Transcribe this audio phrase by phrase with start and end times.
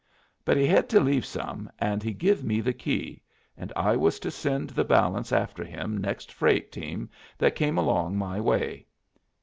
[0.43, 3.21] But he hed to leave some, and he give me the key,
[3.55, 8.17] and I was to send the balance after him next freight team that come along
[8.17, 8.87] my way.